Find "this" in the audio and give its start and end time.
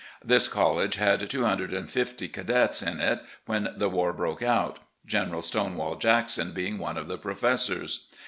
0.25-0.47